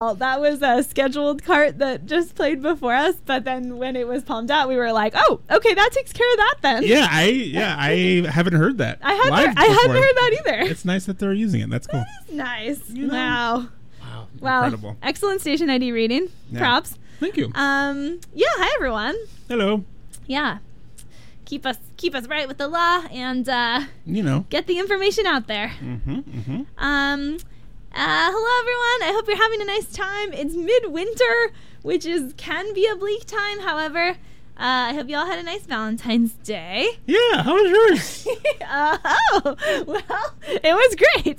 [0.00, 4.22] That was a scheduled cart that just played before us, but then when it was
[4.22, 7.24] palmed out, we were like, "Oh, okay, that takes care of that then." Yeah, I
[7.26, 8.98] yeah I haven't heard that.
[9.02, 10.70] I hadn't, live heard, I hadn't heard that either.
[10.70, 11.68] It's nice that they're using it.
[11.68, 12.02] That's cool.
[12.32, 12.80] nice.
[12.88, 13.12] You know.
[13.12, 13.68] Wow.
[14.00, 14.62] Wow, Wow.
[14.64, 14.96] incredible.
[15.02, 16.28] Excellent station ID reading.
[16.50, 16.60] Yeah.
[16.60, 16.96] Props.
[17.18, 17.52] Thank you.
[17.54, 18.20] Um.
[18.32, 18.46] Yeah.
[18.52, 19.16] Hi everyone.
[19.48, 19.84] Hello.
[20.26, 20.60] Yeah.
[21.44, 24.46] Keep us keep us right with the law and uh, You know.
[24.48, 25.74] get the information out there.
[25.78, 26.20] Mm-hmm.
[26.20, 26.62] Mm-hmm.
[26.82, 27.36] Um,
[27.94, 29.08] uh, hello everyone.
[29.08, 30.32] I hope you're having a nice time.
[30.32, 31.52] It's midwinter,
[31.82, 33.60] which is can be a bleak time.
[33.60, 34.14] However, uh,
[34.58, 36.98] I hope you all had a nice Valentine's Day.
[37.06, 37.42] Yeah.
[37.42, 38.28] How was yours?
[38.68, 41.38] uh, oh, well, it was great.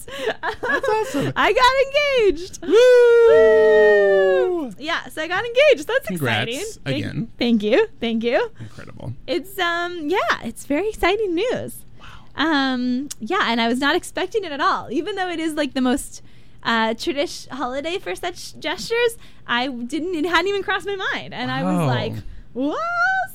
[0.62, 1.32] That's awesome.
[1.36, 2.60] I got engaged.
[2.66, 4.72] Woo!
[4.78, 5.88] Yeah, so I got engaged.
[5.88, 6.82] That's Congrats exciting.
[6.84, 7.32] Thank- again.
[7.38, 7.88] Thank you.
[8.00, 8.52] Thank you.
[8.60, 9.14] Incredible.
[9.28, 11.86] It's um yeah, it's very exciting news.
[12.00, 12.08] Wow.
[12.36, 14.92] Um yeah, and I was not expecting it at all.
[14.92, 16.22] Even though it is like the most
[16.64, 21.34] uh tradish holiday for such gestures, I didn't it hadn't even crossed my mind.
[21.34, 22.14] And I was like,
[22.54, 22.76] "Whoa!"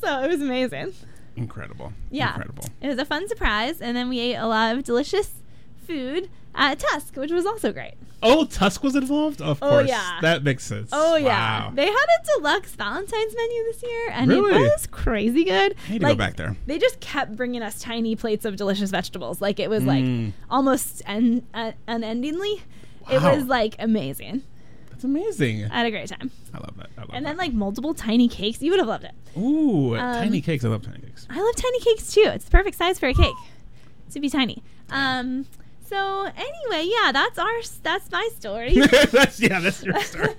[0.01, 0.93] So it was amazing.
[1.35, 1.93] Incredible.
[2.09, 2.29] Yeah.
[2.29, 2.65] Incredible.
[2.81, 5.31] It was a fun surprise, and then we ate a lot of delicious
[5.85, 7.93] food at Tusk, which was also great.
[8.23, 9.41] Oh, Tusk was involved.
[9.43, 9.87] Of Oh, course.
[9.89, 10.17] yeah.
[10.21, 10.89] That makes sense.
[10.91, 14.55] Oh yeah, they had a deluxe Valentine's menu this year, and Really?
[14.55, 15.75] it was crazy good.
[15.87, 16.55] I need to go back there.
[16.65, 19.39] They just kept bringing us tiny plates of delicious vegetables.
[19.39, 20.31] Like it was like Mm.
[20.49, 22.63] almost un- uh, unendingly.
[23.11, 23.35] It Wow.
[23.35, 24.43] was like amazing.
[24.89, 25.65] That's amazing.
[25.65, 26.31] I had a great time.
[26.53, 26.89] I love that.
[26.97, 27.29] I love And that.
[27.31, 28.61] then like multiple tiny cakes.
[28.61, 29.13] You would have loved it.
[29.37, 30.65] Ooh, um, tiny cakes.
[30.65, 31.27] I love tiny cakes.
[31.29, 32.23] I love tiny cakes too.
[32.25, 33.35] It's the perfect size for a cake
[34.11, 34.63] to be tiny.
[34.89, 35.45] Um.
[35.85, 38.73] So anyway, yeah, that's our that's my story.
[39.11, 39.59] that's yeah.
[39.59, 40.33] That's your story.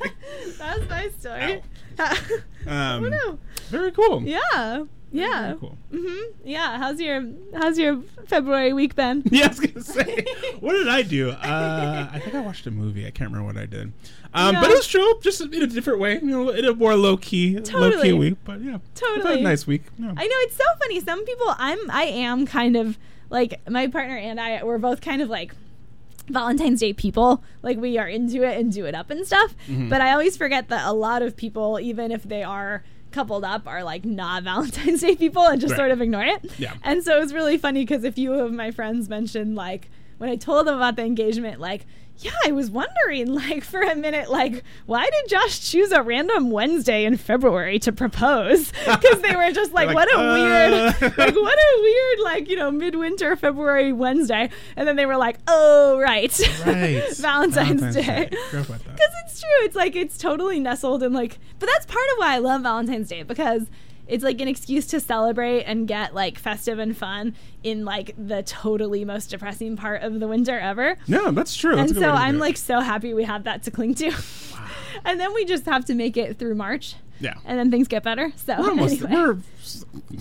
[0.58, 1.62] that's my story.
[2.66, 3.38] Um, oh no.
[3.70, 4.22] Very cool.
[4.22, 4.84] Yeah.
[5.10, 5.42] Yeah.
[5.46, 5.78] Very cool.
[5.92, 6.22] Mhm.
[6.44, 6.76] Yeah.
[6.78, 9.22] How's your How's your February week been?
[9.30, 10.24] Yeah, I was gonna say,
[10.60, 11.30] what did I do?
[11.30, 13.06] Uh, I think I watched a movie.
[13.06, 13.92] I can't remember what I did.
[14.34, 14.60] Um, Yeah.
[14.60, 16.14] But it was chill, just in a different way.
[16.14, 18.36] You know, in a more low key, low key week.
[18.44, 19.40] But yeah, Totally.
[19.40, 19.84] a nice week.
[19.98, 20.12] Yeah.
[20.16, 21.00] I know it's so funny.
[21.00, 22.98] Some people, I'm, I am kind of
[23.30, 24.62] like my partner and I.
[24.62, 25.54] We're both kind of like
[26.28, 27.42] Valentine's Day people.
[27.62, 29.54] Like we are into it and do it up and stuff.
[29.66, 29.88] Mhm.
[29.88, 33.66] But I always forget that a lot of people, even if they are coupled up,
[33.66, 35.78] are like not Valentine's Day people and just Right.
[35.78, 36.50] sort of ignore it.
[36.58, 36.74] Yeah.
[36.82, 40.30] And so it was really funny because a few of my friends mentioned like when
[40.30, 41.86] I told them about the engagement, like.
[42.20, 46.50] Yeah, I was wondering, like, for a minute, like, why did Josh choose a random
[46.50, 48.72] Wednesday in February to propose?
[48.84, 50.34] Because they were just like, like, what a uh.
[50.34, 54.50] weird, like, what a weird, like, you know, midwinter February Wednesday.
[54.74, 56.36] And then they were like, oh, right.
[56.66, 57.04] Right.
[57.16, 58.02] Valentine's, Valentine's Day.
[58.02, 58.36] Day.
[58.50, 58.96] Forgot about that.
[58.96, 59.64] Because it's true.
[59.64, 63.08] It's like, it's totally nestled in, like, but that's part of why I love Valentine's
[63.08, 63.68] Day because
[64.08, 68.42] it's like an excuse to celebrate and get, like, festive and fun in, like, the
[68.42, 70.96] totally most depressing part of the winter ever.
[71.06, 71.76] No, that's true.
[71.76, 73.94] That's and so way to do I'm like so happy we have that to cling
[73.96, 74.10] to.
[74.10, 74.66] Wow.
[75.04, 77.34] and then we just have to make it through March, yeah.
[77.44, 78.32] and then things get better.
[78.36, 79.02] So We're almost.
[79.02, 79.12] anyway.
[79.12, 79.38] We're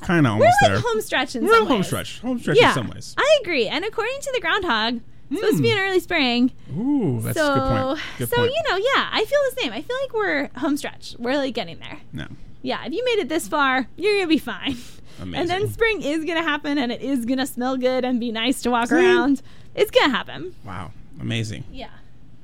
[0.02, 0.80] kind of We're like there.
[0.80, 1.88] home stretch in We're some home ways.
[1.88, 2.20] stretch.
[2.20, 3.16] Home stretch Yeah, in some ways.
[3.18, 3.68] I agree.
[3.68, 5.00] And according to the groundhog,
[5.32, 5.78] it's supposed to be Hmm.
[5.78, 6.52] in early spring.
[6.78, 8.00] Ooh, that's so, a good point.
[8.18, 8.52] Good so point.
[8.52, 9.74] you know, yeah, I feel the same.
[9.74, 11.16] I feel like we're home stretch.
[11.20, 12.00] We're like getting there.
[12.14, 12.28] no.
[12.68, 14.76] Yeah, if you made it this far, you're gonna be fine.
[15.22, 15.40] Amazing.
[15.40, 18.62] And then spring is gonna happen, and it is gonna smell good and be nice
[18.64, 18.96] to walk See?
[18.96, 19.42] around.
[19.74, 20.54] It's gonna happen.
[20.66, 20.92] Wow.
[21.18, 21.64] Amazing.
[21.72, 21.88] Yeah.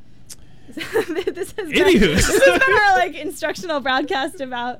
[0.69, 1.99] this has been, Anywho.
[2.15, 4.79] this has been our like instructional broadcast about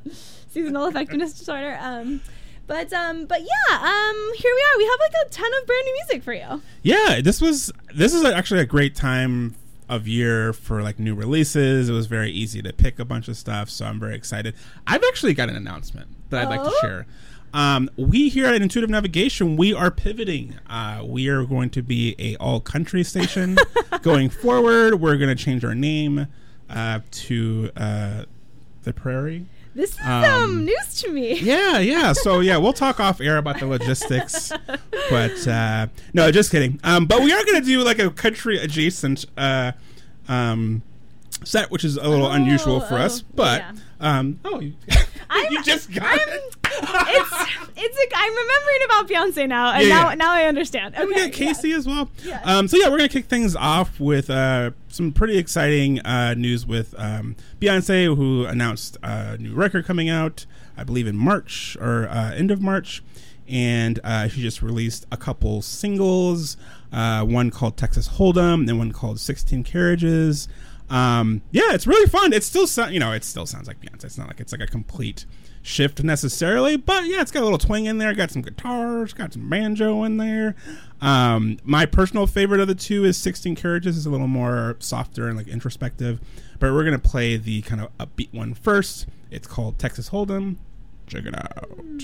[0.50, 1.78] seasonal effectiveness disorder.
[1.82, 2.22] Um,
[2.66, 4.78] but um, but yeah, um, here we are.
[4.78, 6.62] We have like a ton of brand new music for you.
[6.84, 9.56] Yeah, this was this is actually a great time
[9.90, 11.90] of year for like new releases.
[11.90, 14.56] It was very easy to pick a bunch of stuff, so I'm very excited.
[14.88, 16.78] I've actually got an announcement that I'd like to Oh?
[16.82, 17.06] share.
[17.54, 20.56] Um, we here at Intuitive Navigation, we are pivoting.
[20.68, 23.58] Uh, we are going to be a all country station
[24.02, 25.00] going forward.
[25.00, 26.26] We're going to change our name
[26.70, 28.24] uh, to uh,
[28.84, 29.46] the Prairie.
[29.76, 31.40] This is Um, um, news to me.
[31.40, 32.14] Yeah, yeah.
[32.14, 34.52] So yeah, we'll talk off air about the logistics.
[35.10, 36.80] but uh, no, just kidding.
[36.84, 39.72] Um, but we are going to do like a country adjacent uh,
[40.28, 40.84] um,
[41.48, 43.22] set, which is a little Oh, unusual for oh, us.
[43.22, 43.74] But yeah.
[44.20, 44.74] um, oh, you,
[45.30, 46.42] I'm- you just got I'm- it.
[46.76, 50.16] it's it's a, I'm remembering about Beyonce now, and Yeah, now yeah.
[50.16, 50.96] now I understand.
[50.96, 52.10] And we Okay, got Kacey as well.
[52.24, 52.42] Yeah.
[52.44, 56.66] Um, so yeah, we're gonna kick things off with uh, some pretty exciting uh, news
[56.66, 60.46] with um, Beyonce, who announced a new record coming out,
[60.78, 63.04] I believe in March or uh, end of March,
[63.48, 66.58] and uh, she just released a couple singles,
[66.92, 70.48] uh, one called Texas Hold'em, and one called Sixteen Carriages.
[70.94, 72.34] Um, yeah, it's really fun.
[72.34, 74.04] It still sounds, you know, it still sounds like Beyonce.
[74.04, 75.26] It's not like it's like a complete
[75.64, 78.14] shift necessarily, but yeah, it's got a little twang in there.
[78.14, 80.56] Got some guitars, got some banjo in there.
[81.02, 83.98] Um, my personal favorite of the two is 16 Carriages.
[83.98, 86.22] is a little more softer and like introspective,
[86.60, 89.08] but we're gonna play the kind of upbeat one first.
[89.32, 90.58] It's called Texas Hold'em.
[91.08, 92.04] Check it out.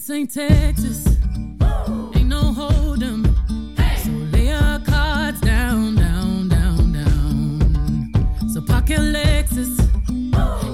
[0.00, 1.06] This ain't Texas.
[2.16, 3.22] Ain't no hold'em.
[4.02, 8.48] So lay your cards down, down, down, down.
[8.48, 9.78] So park your Lexus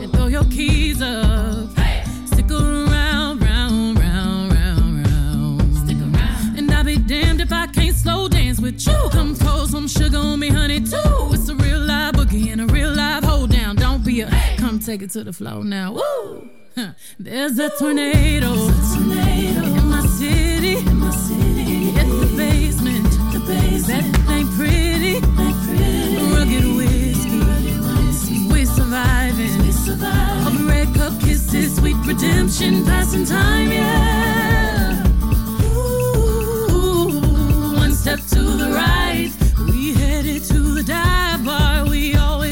[0.00, 1.70] and throw your keys up.
[2.26, 5.76] Stick around, round, round, round, round.
[5.76, 6.56] Stick around.
[6.56, 9.08] And I'll be damned if I can't slow dance with you.
[9.10, 11.32] Come pour some sugar on me, honey, too.
[11.32, 13.74] It's a real live boogie and a real live hold down.
[13.74, 15.94] Don't be a come take it to the floor now.
[15.94, 16.48] Woo!
[17.18, 20.76] There's a tornado, in my city.
[20.76, 23.06] In the basement.
[23.86, 25.20] That ain't pretty.
[26.34, 27.40] Rugged whiskey.
[28.52, 29.56] We surviving.
[30.68, 35.02] Red cup kisses, sweet redemption, passing time, yeah.
[35.74, 37.18] Ooh,
[37.76, 39.32] one step to the right.
[39.70, 42.45] We headed to the dive bar we always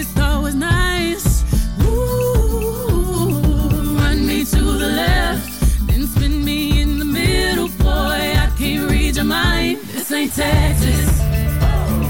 [10.14, 11.20] ain't Texas,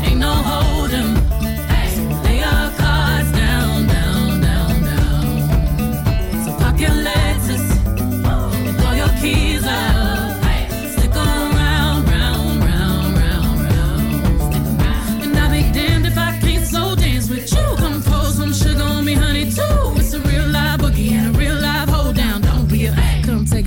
[0.05, 1.24] ain't no hold'em.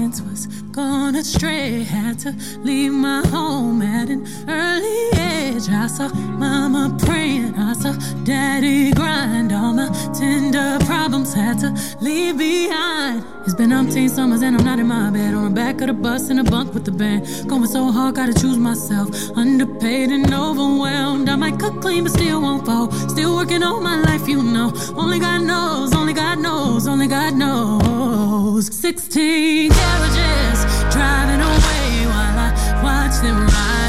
[0.00, 1.82] innocence was gone astray.
[1.82, 5.19] Had to leave my home at an early age.
[5.68, 7.92] I saw mama praying, I saw
[8.24, 9.52] daddy grind.
[9.52, 9.88] All my
[10.18, 13.24] tender problems had to leave behind.
[13.44, 15.34] It's been umpteen summers and I'm not in my bed.
[15.34, 17.26] On the back of the bus in a bunk with the band.
[17.46, 19.08] Going so hard, gotta choose myself.
[19.36, 21.28] Underpaid and overwhelmed.
[21.28, 22.90] I might cook clean, but still won't fall.
[23.08, 24.72] Still working all my life, you know.
[24.96, 28.74] Only God knows, only God knows, only God knows.
[28.74, 30.58] 16 carriages
[30.94, 33.79] driving away while I watch them ride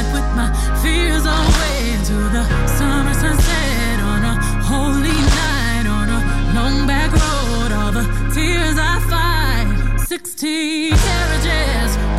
[0.98, 6.20] away into the summer sunset on a holy night on a
[6.54, 7.72] long back road.
[7.72, 9.98] All the tears I fight.
[10.06, 12.11] 16 carriages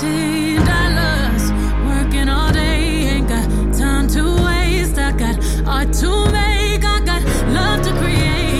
[0.00, 1.52] Dollars,
[1.84, 4.98] working all day, ain't got time to waste.
[4.98, 8.50] I got art to make, I got love to create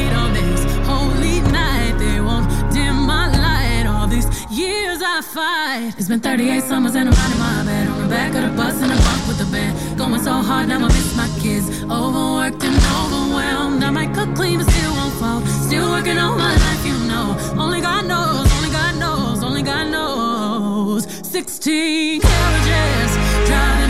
[0.90, 1.94] holy night.
[1.98, 3.86] They won't dim my light.
[3.86, 5.94] All these years I fight.
[5.98, 8.76] It's been 38 summers and I'm out my bed on the back of the bus
[8.84, 9.72] in a bunk with the band.
[9.98, 11.66] Going so hard now I miss my kids.
[11.98, 13.82] Overworked and overwhelmed.
[13.88, 15.40] I might cook clean but still won't fall.
[15.68, 17.26] Still working on my life, you know.
[17.64, 20.09] Only God knows, only God knows, only God knows.
[21.30, 23.14] 16 carriages
[23.46, 23.89] driving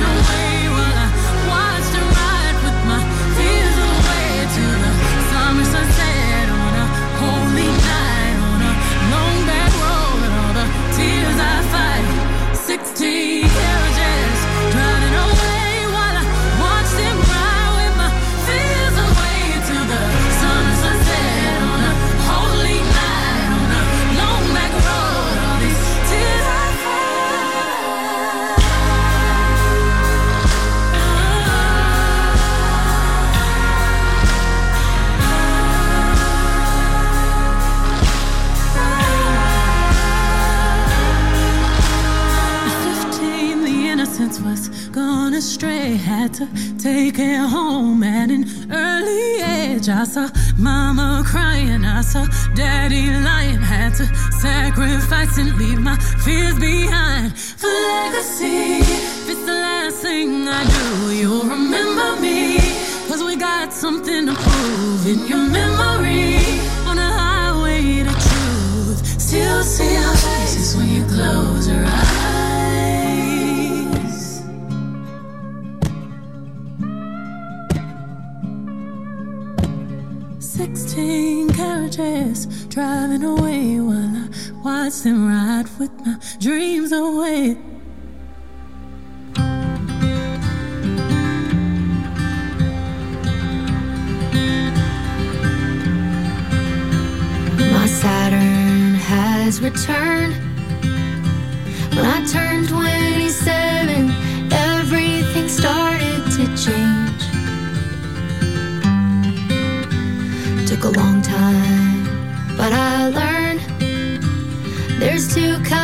[115.28, 115.79] two kinds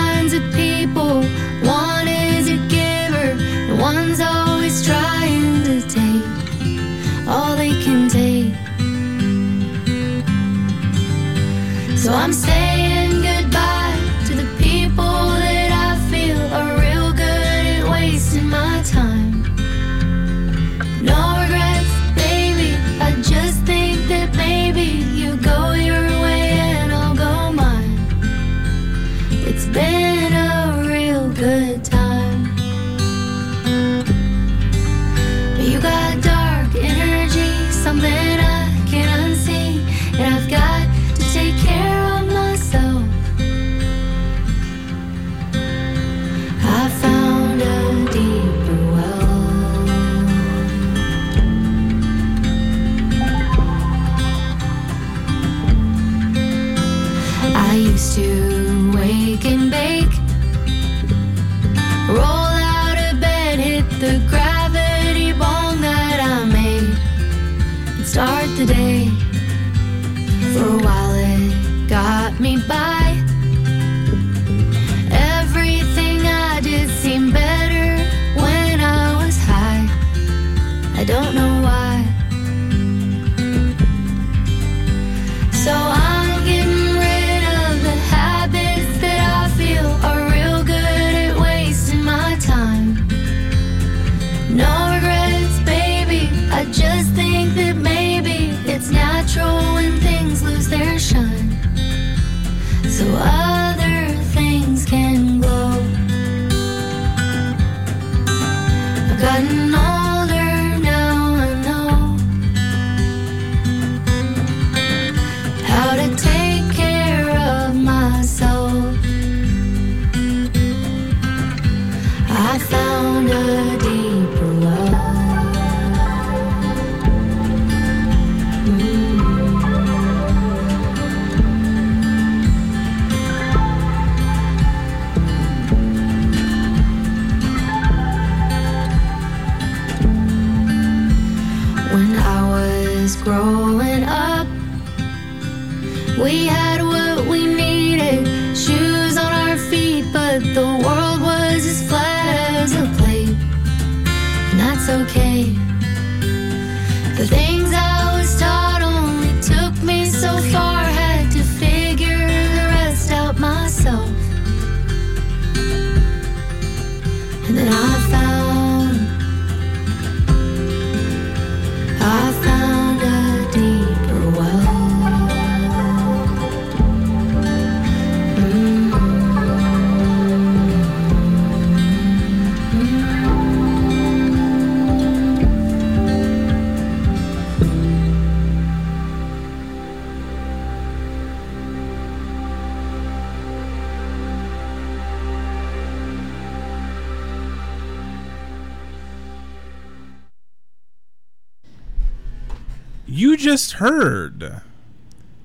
[203.79, 204.63] heard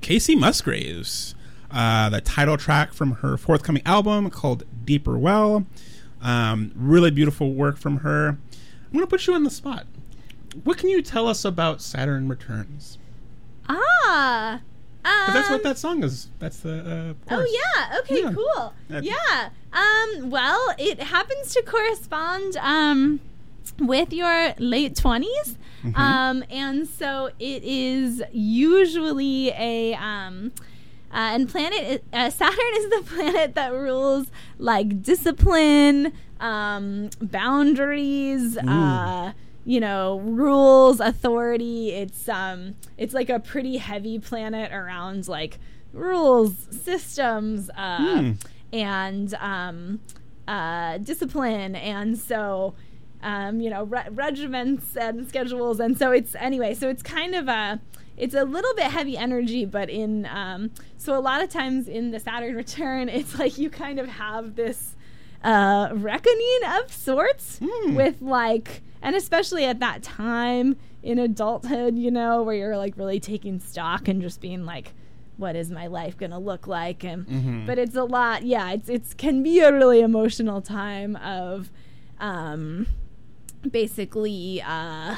[0.02, 1.36] Kacey Musgraves,
[1.70, 5.66] uh, the title track from her forthcoming album called Deeper Well.
[6.22, 8.30] Um, really beautiful work from her.
[8.30, 9.86] I'm going to put you on the spot.
[10.64, 12.98] What can you tell us about Saturn Returns?
[13.70, 14.62] Ah.
[15.04, 16.30] Um, that's what that song is.
[16.40, 17.16] That's the.
[17.30, 18.00] Uh, Oh yeah.
[18.00, 18.22] Okay.
[18.22, 18.34] Yeah.
[18.34, 18.74] Cool.
[19.02, 19.50] Yeah.
[19.74, 20.30] Um.
[20.30, 23.20] Well, it happens to correspond um
[23.80, 26.00] with your late 20s Mm-hmm.
[26.00, 26.44] Um.
[26.52, 30.52] And so it is usually a um.
[31.12, 34.28] Uh, and planet uh, Saturn is the planet that rules
[34.60, 39.34] like discipline, um, boundaries, uh,
[39.66, 41.90] you know, rules, authority.
[41.94, 45.58] It's um, it's like a pretty heavy planet around like
[45.94, 48.32] rules, systems, uh, Hmm.
[48.72, 50.00] and um,
[50.48, 52.76] uh, discipline, and so
[53.24, 56.74] um, you know re- regiments and schedules, and so it's anyway.
[56.74, 57.80] So it's kind of a
[58.18, 62.12] it's a little bit heavy energy, but in um, so a lot of times in
[62.12, 64.96] the Saturn return, it's like you kind of have this
[65.44, 67.96] uh, reckoning of sorts Hmm.
[67.96, 73.20] with like, and especially at that time in adulthood, you know, where you're like really
[73.20, 74.94] taking stock and just being like,
[75.38, 77.04] what is my life gonna look like?
[77.04, 77.66] And Mhm.
[77.66, 78.72] but it's a lot, yeah.
[78.74, 81.72] It's it's can be a really emotional time of,
[82.20, 82.86] um,
[83.70, 85.16] basically uh,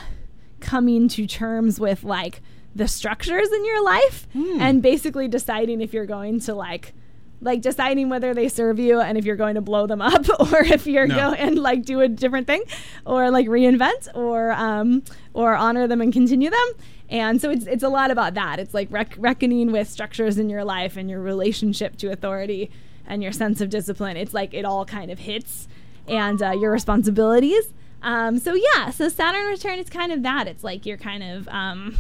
[0.60, 2.42] coming to terms with like
[2.76, 4.58] the structures in your life Hmm.
[4.60, 6.94] and basically deciding if you're going to like
[7.42, 10.60] like deciding whether they serve you and if you're going to blow them up or
[10.64, 11.16] if you're No.
[11.16, 12.64] go and like do a different thing
[13.06, 15.04] or like reinvent or um
[15.34, 16.72] or honor them and continue them
[17.10, 20.50] and so it's it's a lot about that it's like rec- reckoning with structures in
[20.50, 22.72] your life and your relationship to authority
[23.06, 25.68] and your sense of discipline it's like it all kind of hits
[26.08, 30.64] and uh, your responsibilities um, so yeah so saturn return is kind of that it's
[30.64, 31.98] like you're kind of um,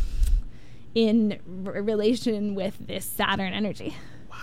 [0.95, 3.95] in r- relation with this saturn energy
[4.29, 4.37] Wow.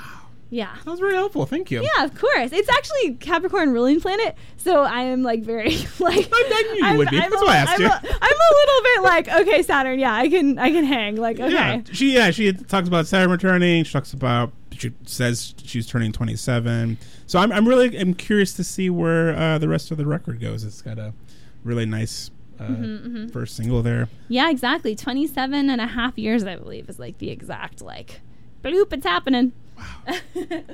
[0.50, 1.46] yeah That was very helpful.
[1.46, 1.82] Thank you.
[1.82, 2.52] yeah, of course.
[2.52, 5.70] It's actually Capricorn ruling planet, so I am like very
[6.00, 6.28] like.
[6.32, 7.18] I knew you would be.
[7.18, 7.86] That's a, why I asked I'm you.
[7.86, 9.98] A, I'm a little bit like okay, Saturn.
[9.98, 11.16] Yeah, I can I can hang.
[11.16, 13.84] Like okay, Yeah, she yeah she talks about Saturn returning.
[13.84, 16.98] She talks about she says she's turning twenty seven.
[17.26, 20.40] So I'm I'm really I'm curious to see where uh, the rest of the record
[20.40, 20.64] goes.
[20.64, 21.12] It's got a
[21.64, 24.08] really nice uh, Mm-hmm, first single there.
[24.28, 24.94] yeah, exactly.
[24.94, 28.20] 27 and a half years, I believe, is like the exact like
[28.62, 28.92] bloop.
[28.92, 29.52] It's happening.
[29.78, 29.84] Wow.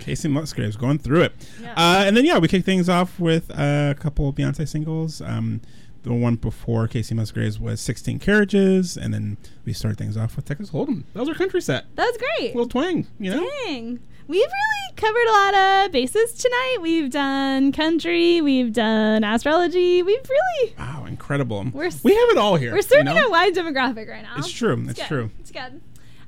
[0.01, 1.33] Kacey Musgraves going through it.
[1.63, 1.75] Yeah.
[1.77, 5.21] Uh, and then yeah, we kick things off with uh, a couple of Beyonce singles.
[5.21, 5.61] Um,
[6.03, 10.45] the one before Kacey Musgraves was 16 Carriages, and then we start things off with
[10.45, 11.03] Texas Hold'em.
[11.15, 11.85] That was our country set.
[11.97, 12.55] That was great.
[12.55, 13.49] little twang, you know.
[13.65, 14.01] Dang.
[14.29, 15.55] We've really covered a lot
[15.87, 16.79] of bases tonight.
[16.81, 20.03] We've done country, we've done astrology.
[20.03, 21.65] We've really Wow, incredible.
[21.73, 22.73] We're we have it all here.
[22.73, 23.29] we're serving you know?
[23.29, 24.35] a wide demographic right now.
[24.39, 24.85] It's true.
[24.89, 25.07] It's good.
[25.07, 25.31] true.
[25.41, 25.81] It's good.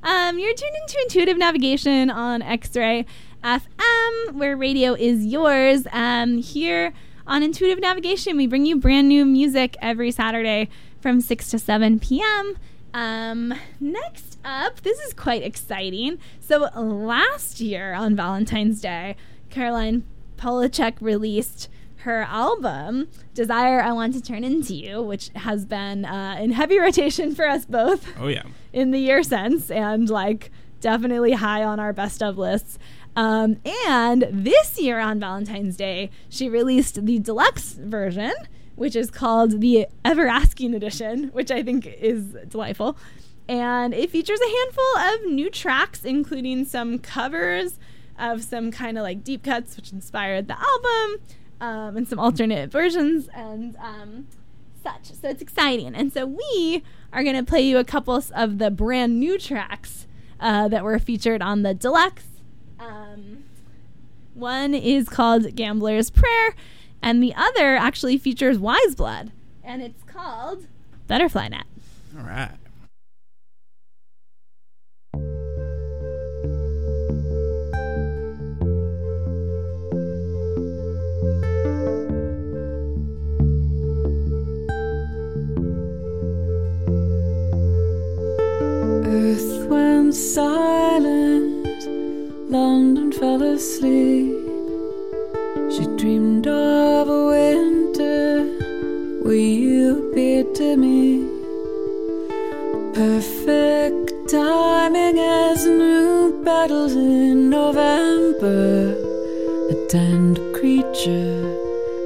[0.02, 3.04] Um, you're tuned into Intuitive Navigation on X-Ray
[3.42, 5.86] FM, where radio is yours.
[5.92, 6.92] Um, here
[7.26, 10.68] on Intuitive Navigation, we bring you brand new music every Saturday
[11.00, 12.56] from 6 to 7 p.m.
[12.94, 16.18] Um, next up, this is quite exciting.
[16.40, 19.16] So last year on Valentine's Day,
[19.50, 20.04] Caroline
[20.36, 21.68] Polachek released
[22.02, 26.78] her album "Desire I Want to Turn Into You," which has been uh, in heavy
[26.86, 28.44] rotation for us both Oh yeah.
[28.72, 32.78] in the year since, and like definitely high on our best of lists.
[33.16, 33.56] Um,
[33.88, 38.32] and this year on Valentine's Day, she released the deluxe version,
[38.76, 42.96] which is called the Everasking Edition, which I think is delightful.
[43.48, 47.78] And it features a handful of new tracks, including some covers
[48.18, 51.20] of some kind of like deep cuts, which inspired the album,
[51.60, 54.26] um, and some alternate versions and um,
[54.82, 55.12] such.
[55.12, 55.94] So it's exciting.
[55.94, 56.82] And so we
[57.12, 60.06] are going to play you a couple of the brand new tracks
[60.40, 62.24] uh, that were featured on the deluxe.
[62.78, 63.44] Um,
[64.34, 66.54] one is called Gambler's Prayer,
[67.02, 69.32] and the other actually features Weyes Blood,
[69.64, 70.66] and it's called
[71.08, 71.64] Butterfly Net.
[72.16, 72.52] All right.
[90.12, 91.66] Silent,
[92.50, 94.34] London fell asleep.
[95.70, 98.44] She dreamed of a winter
[99.22, 101.28] where you appeared to me.
[102.94, 108.96] Perfect timing as new battles in November.
[109.70, 111.54] A tender creature,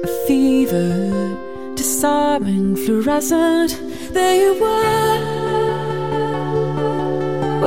[0.03, 1.37] a fever,
[1.75, 3.79] disarming, fluorescent.
[4.11, 5.02] There you were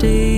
[0.00, 0.37] but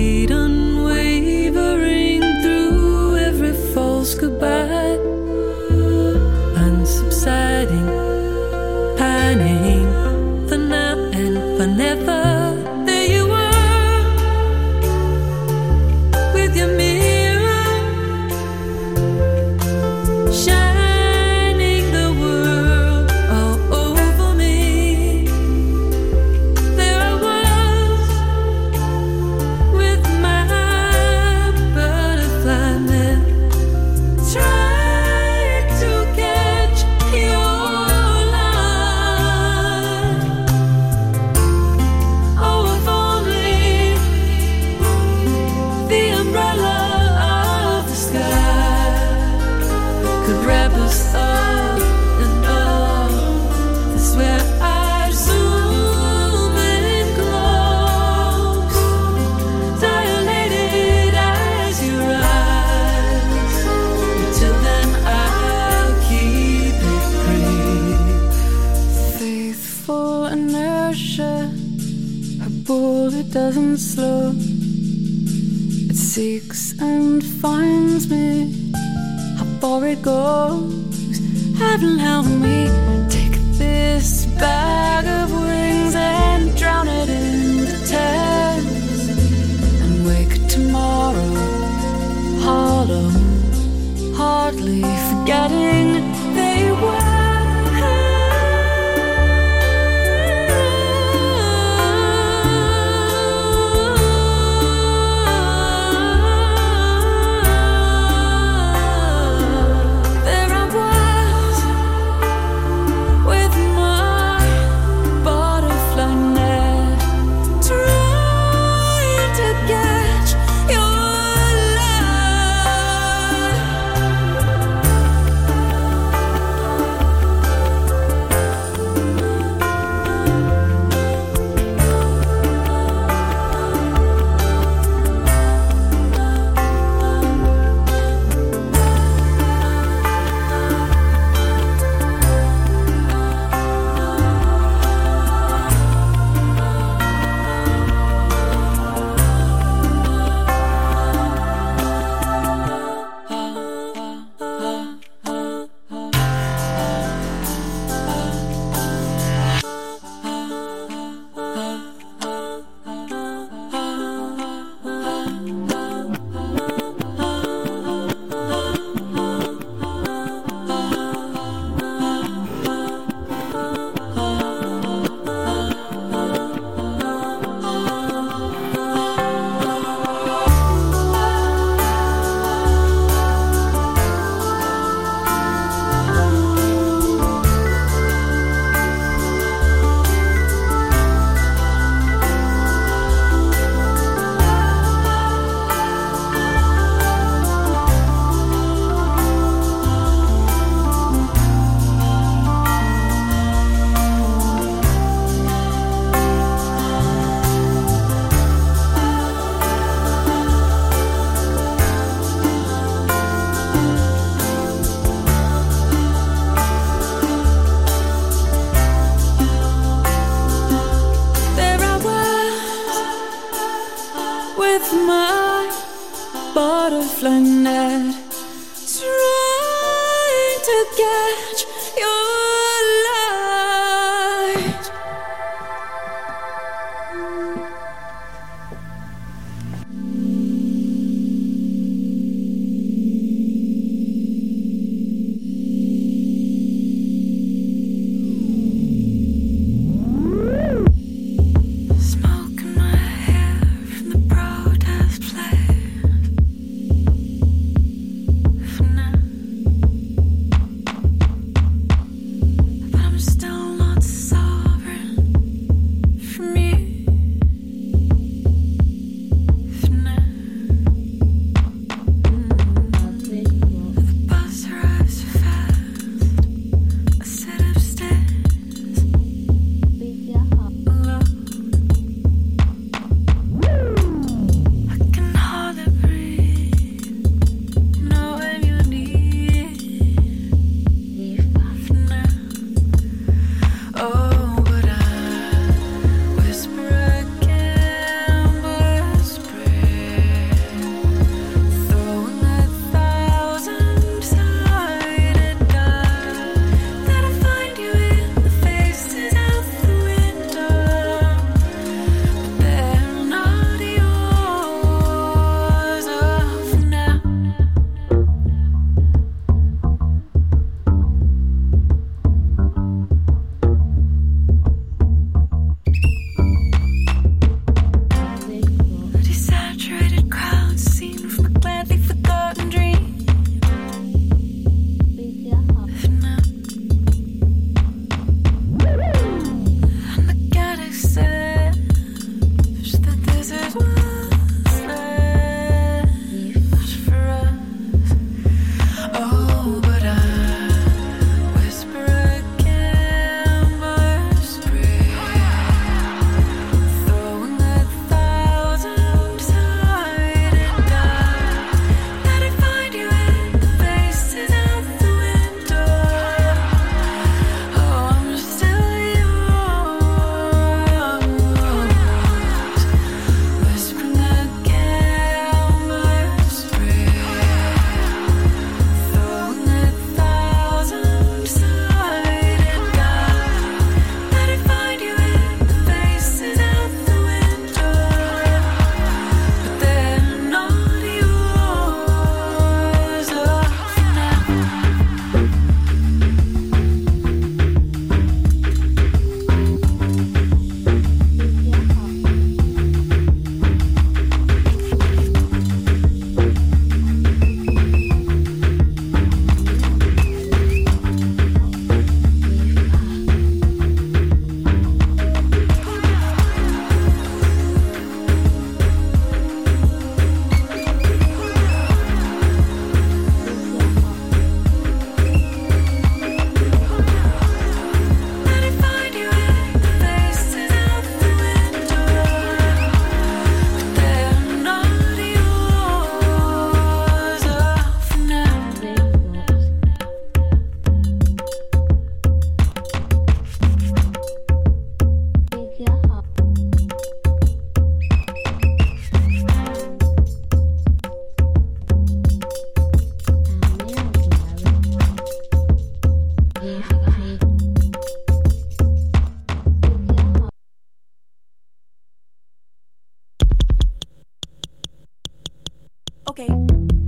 [466.31, 467.00] Okay.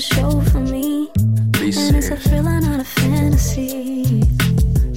[0.00, 1.08] On a show for me.
[1.52, 2.26] Be And it's a serious.
[2.26, 4.22] thriller, not a fantasy.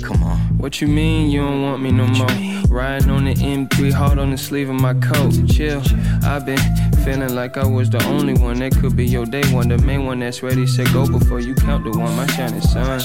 [0.01, 0.37] Come on.
[0.57, 2.27] What you mean you don't want me no more?
[2.69, 5.33] Riding on the M3, hard on the sleeve of my coat.
[5.47, 5.81] Chill.
[6.23, 6.59] I've been
[7.03, 10.05] feeling like I was the only one that could be your day one, the main
[10.05, 10.65] one that's ready.
[10.65, 13.01] Said go before you count the one, my shining sun.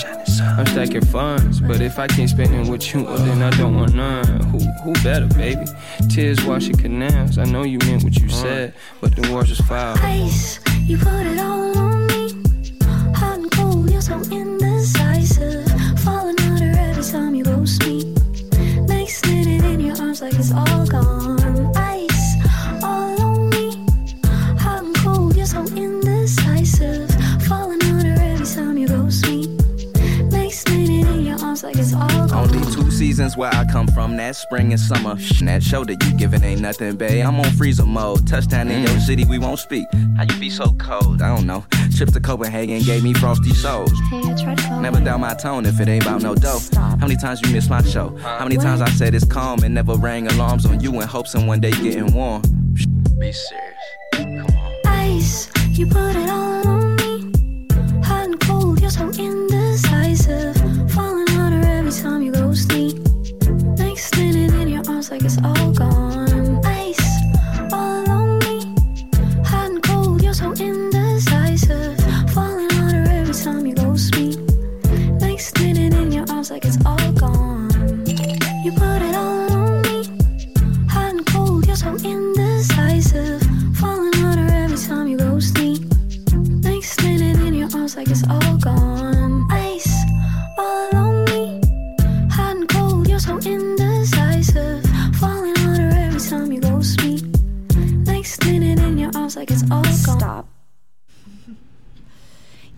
[0.56, 3.74] I'm stacking funds, but if I can't spend it with you, well, then I don't
[3.74, 4.40] want none.
[4.50, 5.66] Who who better, baby?
[6.08, 7.38] Tears washing canals.
[7.38, 8.42] I know you meant what you uh.
[8.42, 9.96] said, but the words was foul.
[9.98, 11.78] Ice, you put it all on me.
[11.78, 11.87] Hot
[14.06, 15.66] cold, so indecisive.
[16.00, 18.14] Falling under every time you ghost me.
[18.86, 20.77] Next minute in your arms like it's all
[33.28, 35.18] two seasons where I come from, that spring and summer.
[35.18, 37.24] Shh, That show that you giving ain't nothing, babe.
[37.24, 38.26] I'm on freezer mode.
[38.26, 39.00] Touchdown in your mm.
[39.00, 39.86] city, we won't speak.
[40.16, 41.22] How you be so cold?
[41.22, 41.64] I don't know.
[41.96, 43.92] Trips to Copenhagen gave me frosty souls.
[44.10, 45.04] Hey, I tried to Never you.
[45.04, 46.58] down my tone if it ain't about no dough.
[46.58, 47.00] Stop.
[47.00, 48.16] How many times you missed my show?
[48.18, 51.34] How many times I said it's calm and never rang alarms on you in hopes
[51.34, 52.42] of one day getting warm?
[53.18, 53.74] Be serious.
[54.14, 54.72] Come on.
[54.86, 56.57] Ice, you put it all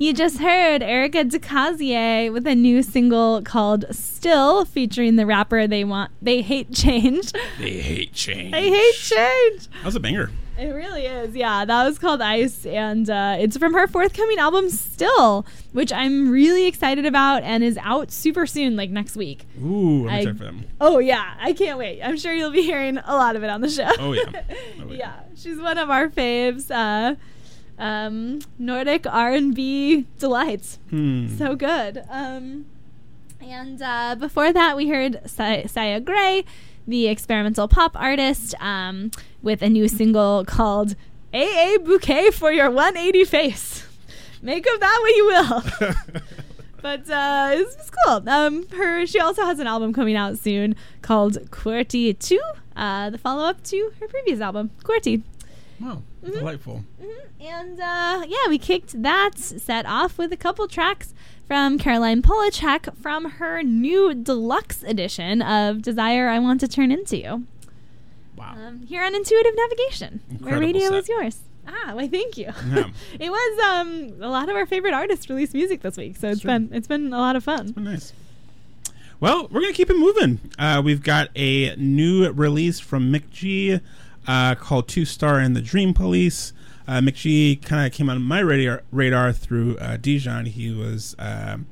[0.03, 5.67] You just heard Erika de Casier with a new single called "Still," featuring the rapper
[5.67, 7.33] they want they hate change.
[7.59, 8.51] They hate change.
[8.53, 9.69] They hate change.
[9.69, 10.31] That was a banger.
[10.59, 11.35] It really is.
[11.37, 16.31] Yeah, that was called Ice, and uh, it's from her forthcoming album Still, which I'm
[16.31, 19.45] really excited about and is out super soon, like next week.
[19.63, 20.65] Ooh, I'm I- excited for them.
[20.81, 22.01] Oh yeah, I can't wait.
[22.01, 23.91] I'm sure you'll be hearing a lot of it on the show.
[23.99, 24.23] Oh, yeah.
[24.81, 24.97] Oh, yeah.
[24.97, 26.71] yeah, she's one of our faves.
[26.71, 27.17] Uh,
[27.81, 30.79] um, Nordic R&B delights.
[30.91, 31.29] Hmm.
[31.37, 32.05] So good.
[32.09, 32.67] Um,
[33.41, 36.45] and uh, before that, we heard Sa- Saya Gray,
[36.87, 39.11] the experimental pop artist, um,
[39.43, 40.95] with a new single called
[41.33, 43.87] AA Bouquet for Your 180 Face.
[44.43, 45.93] Make of that what you will.
[46.83, 48.29] but uh, it's, it's cool.
[48.29, 52.41] Um, her she also has an album coming out soon called QWERTY 2,
[52.77, 55.23] uh, the follow up to her previous album, QWERTY.
[55.81, 56.33] Wow, Mm-hmm.
[56.39, 56.85] delightful.
[57.41, 61.15] And uh, yeah, we kicked that set off with a couple tracks
[61.47, 67.17] from Caroline Polachek from her new deluxe edition of Desire I Want to Turn Into
[67.17, 67.47] You.
[68.37, 68.55] Wow.
[68.57, 70.95] Um, here on Intuitive Navigation, where radio set.
[70.95, 71.39] is yours.
[71.67, 72.51] Ah, why thank you.
[72.71, 72.85] Yeah.
[73.21, 76.41] it was um, a lot of our favorite artists released music this week, so it's
[76.43, 76.51] Sure.
[76.51, 77.73] been it's been a lot of fun.
[77.77, 78.13] Nice.
[79.21, 80.41] Well, we're gonna keep it moving.
[80.59, 83.81] Uh, we've got a new release from Mk.Gee
[84.31, 86.53] uh, called Two Star and the Dream Police.
[86.87, 90.47] Uh, G kind of came on my radar radar through uh, Dijon.
[90.47, 91.67] He was um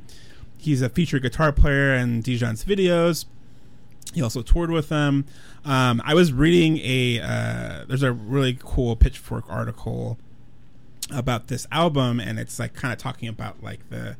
[0.58, 3.26] he's a featured guitar player in Dijon's videos.
[4.12, 5.24] He also toured with them.
[5.64, 10.18] Um, I was reading a uh, there's a really cool Pitchfork article
[11.12, 14.16] about this album, and it's like kind of talking about like the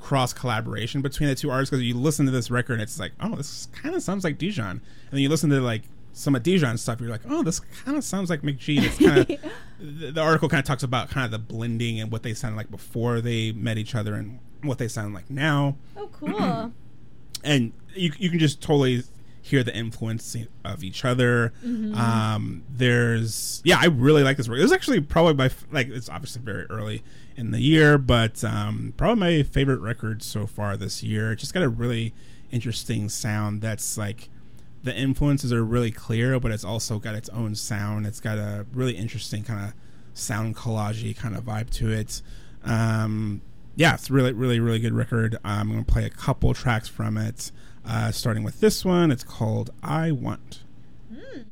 [0.00, 3.12] cross collaboration between the two artists because you listen to this record and it's like,
[3.20, 5.82] oh, this kind of sounds like Dijon, and then you listen to like
[6.14, 8.78] some of Dijon's stuff, you're like, oh, this kind of sounds like Mk.Gee.
[8.78, 9.26] It's kind of
[9.80, 12.56] the, the article kind of talks about kind of the blending and what they sounded
[12.56, 16.72] like before they met each other and what they sound like now, Oh, cool.
[17.44, 19.02] and you you can just totally
[19.42, 20.34] hear the influence
[20.64, 21.52] of each other.
[21.62, 24.60] Um, there's yeah, I really like this record.
[24.60, 27.02] It was actually probably my like it's obviously very early
[27.36, 31.32] in the year, but um, probably my favorite record so far this year.
[31.32, 32.14] It just got a really
[32.50, 34.30] interesting sound that's like
[34.84, 38.06] the influences are really clear, but it's also got its own sound.
[38.06, 39.74] It's got a really interesting kind of
[40.12, 42.22] sound collagey kind of vibe to it.
[42.62, 43.40] Um,
[43.76, 45.36] yeah, it's really, really, really good record.
[45.42, 47.50] I'm going to play a couple tracks from it,
[47.84, 49.10] uh, starting with this one.
[49.10, 50.62] It's called I Want.
[51.12, 51.46] Mm.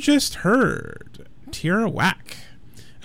[0.00, 2.38] Just heard Tierra Whack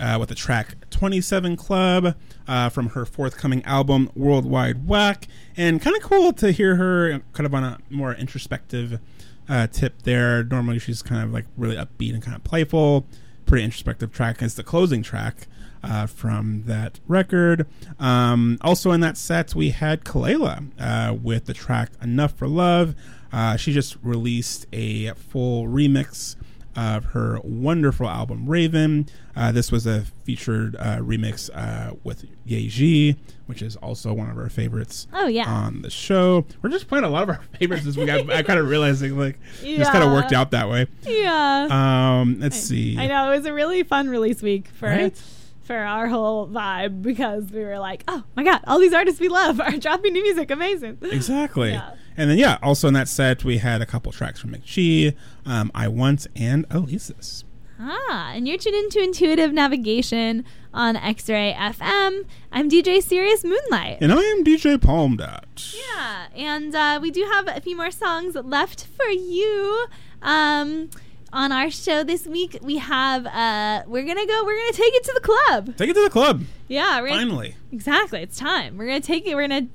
[0.00, 2.16] uh, with the track 27 Club
[2.48, 5.28] uh, from her forthcoming album Worldwide Whack.
[5.58, 8.98] And kind of cool to hear her kind of on a more introspective
[9.46, 10.42] uh, tip there.
[10.42, 13.06] Normally she's kind of like really upbeat and kind of playful.
[13.44, 14.40] Pretty introspective track.
[14.40, 15.48] It's the closing track
[15.84, 17.66] uh, from that record.
[17.98, 22.94] Um, also in that set, we had Kelela uh, with the track Enough for Love.
[23.30, 26.36] Uh, she just released a full remix
[26.76, 29.08] of her wonderful album Raven.
[29.34, 33.16] Uh, this was a featured uh, remix uh, with Yaeji,
[33.46, 35.48] which is also one of our favorites Oh, yeah.
[35.48, 36.46] on the show.
[36.62, 38.08] We're just playing a lot of our favorites this week.
[38.10, 40.86] I, I kind of realizing like just kind of worked out that way.
[41.02, 41.68] Yeah.
[42.20, 42.98] Um, let's see.
[42.98, 45.16] I know it was a really fun release week for Right?
[45.62, 49.28] for our whole vibe because we were like, oh my god, all these artists we
[49.28, 50.98] love are dropping new music, amazing.
[51.02, 51.70] Exactly.
[51.76, 51.90] Yeah.
[52.16, 55.14] And then yeah, also in that set we had a couple tracks from Mk.Gee,
[55.44, 57.44] um, I Want, and Alesis.
[57.78, 62.24] Ah, and you're tuned into Intuitive Navigation on X-Ray FM.
[62.50, 63.98] I'm DJ Sirius Moonlight.
[64.00, 65.74] And I am DJ Palm Dot.
[65.94, 69.86] Yeah, and uh, we do have a few more songs left for you.
[70.22, 70.88] Um,
[71.34, 74.42] on our show this week, we have uh, we're gonna go.
[74.46, 75.76] We're gonna take it to the club.
[75.76, 76.44] Take it to the club.
[76.68, 77.56] Yeah, we're gonna- Finally.
[77.72, 78.78] Exactly, it's time.
[78.78, 79.34] We're gonna take it.
[79.34, 79.66] We're gonna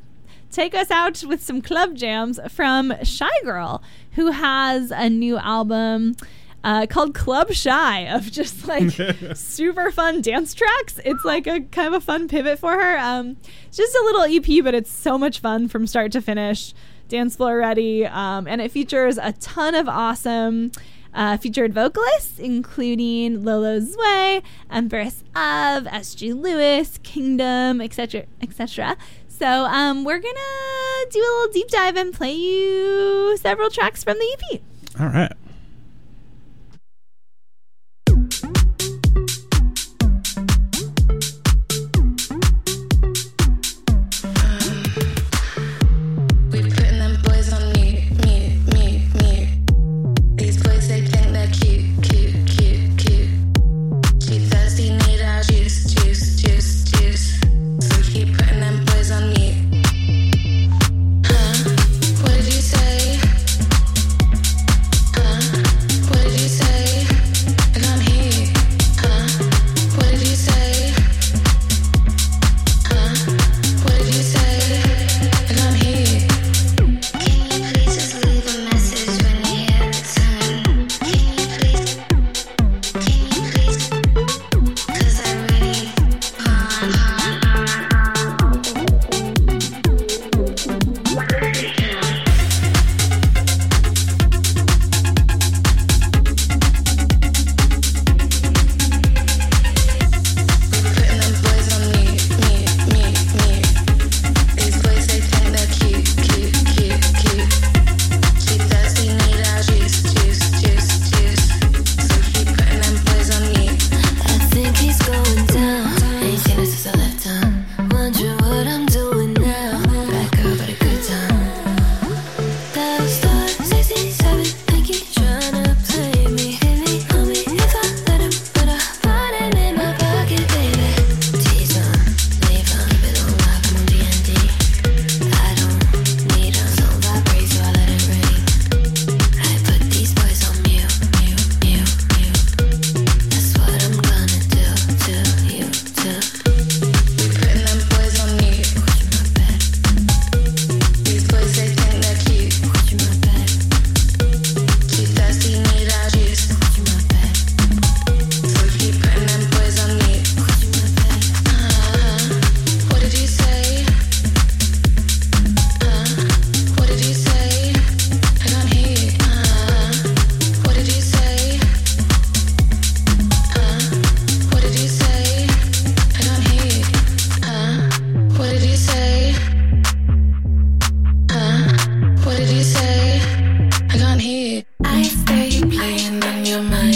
[0.51, 3.81] take us out with some club jams from Shy Girl,
[4.11, 6.15] who has a new album.
[6.63, 8.91] Uh, called Club Shy of just like
[9.33, 10.99] super fun dance tracks.
[11.03, 12.99] It's like a kind of a fun pivot for her.
[12.99, 16.75] Um, it's just a little EP, but it's so much fun from start to finish.
[17.07, 20.71] Dance floor ready, um, and it features a ton of awesome
[21.13, 26.33] uh, featured vocalists, including Lolo Zouai, Empress of, S.G.
[26.33, 28.97] Lewis, Kingdom, etc., etc.
[29.41, 34.19] So um, we're gonna do a little deep dive and play you several tracks from
[34.19, 34.61] the EP.
[34.99, 35.33] All right.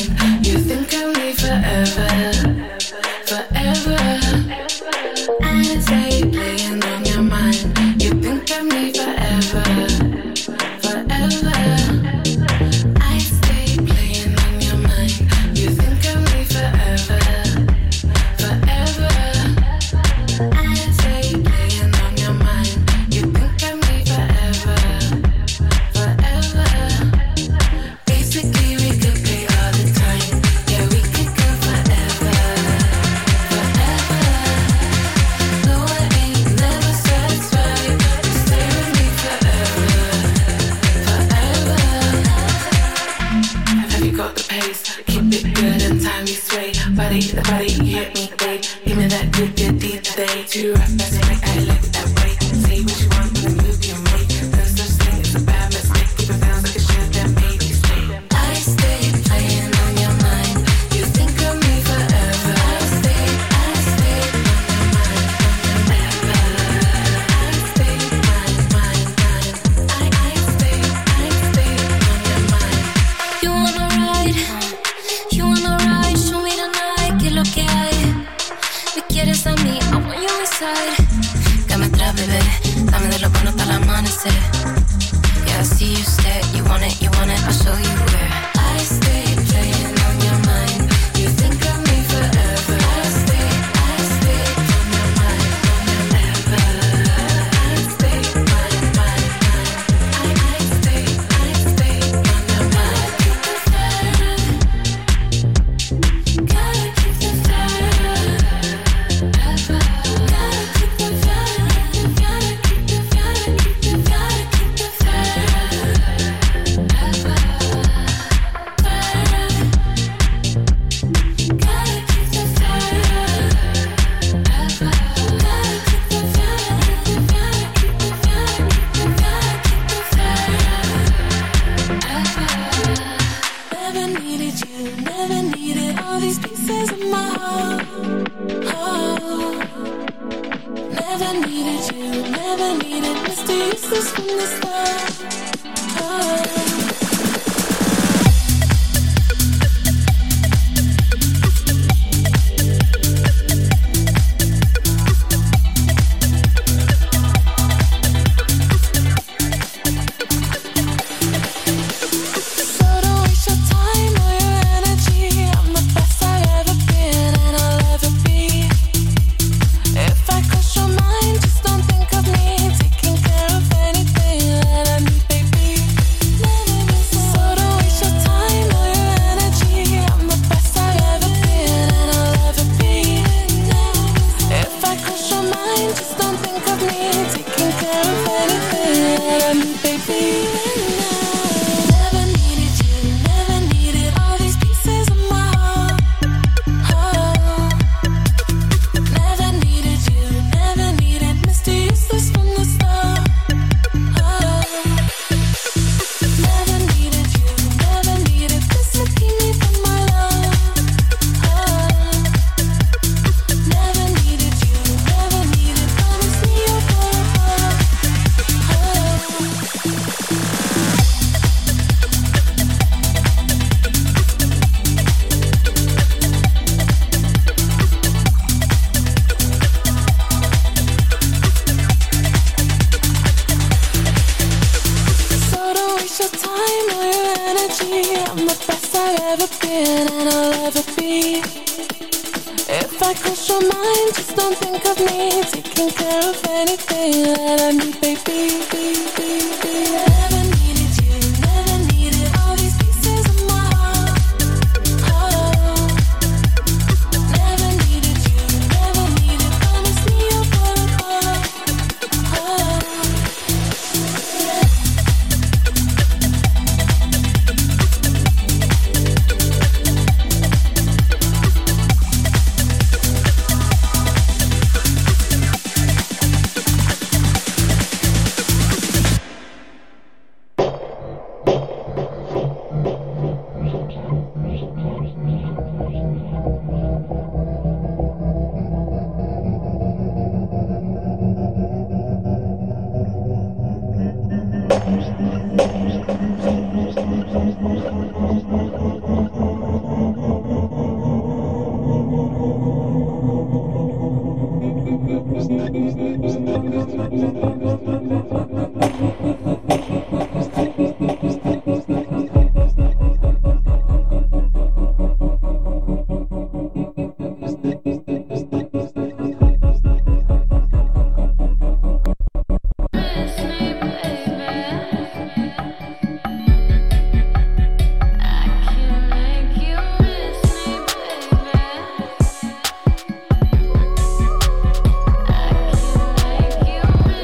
[0.07, 2.84] You think I'll be forever.